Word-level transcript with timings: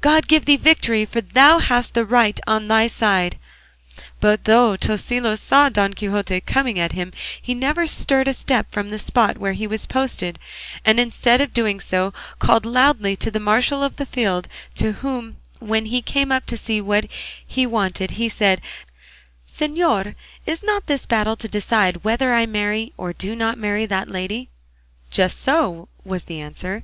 God 0.00 0.26
give 0.26 0.44
thee 0.44 0.56
the 0.56 0.64
victory, 0.64 1.04
for 1.04 1.20
thou 1.20 1.60
hast 1.60 1.94
the 1.94 2.04
right 2.04 2.40
on 2.48 2.66
thy 2.66 2.88
side!" 2.88 3.38
But 4.18 4.42
though 4.42 4.76
Tosilos 4.76 5.40
saw 5.40 5.68
Don 5.68 5.92
Quixote 5.94 6.40
coming 6.40 6.80
at 6.80 6.90
him 6.94 7.12
he 7.40 7.54
never 7.54 7.86
stirred 7.86 8.26
a 8.26 8.34
step 8.34 8.72
from 8.72 8.88
the 8.88 8.98
spot 8.98 9.38
where 9.38 9.52
he 9.52 9.68
was 9.68 9.86
posted; 9.86 10.40
and 10.84 10.98
instead 10.98 11.40
of 11.40 11.54
doing 11.54 11.78
so 11.78 12.12
called 12.40 12.66
loudly 12.66 13.14
to 13.18 13.30
the 13.30 13.38
marshal 13.38 13.84
of 13.84 13.98
the 13.98 14.04
field, 14.04 14.48
to 14.74 14.94
whom 14.94 15.36
when 15.60 15.84
he 15.84 16.02
came 16.02 16.32
up 16.32 16.44
to 16.46 16.56
see 16.56 16.80
what 16.80 17.06
he 17.46 17.64
wanted 17.64 18.10
he 18.10 18.28
said, 18.28 18.60
"Señor, 19.48 20.16
is 20.44 20.60
not 20.64 20.86
this 20.88 21.06
battle 21.06 21.36
to 21.36 21.46
decide 21.46 22.02
whether 22.02 22.34
I 22.34 22.46
marry 22.46 22.92
or 22.96 23.12
do 23.12 23.36
not 23.36 23.58
marry 23.58 23.86
that 23.86 24.08
lady?" 24.10 24.48
"Just 25.12 25.40
so," 25.40 25.88
was 26.04 26.24
the 26.24 26.40
answer. 26.40 26.82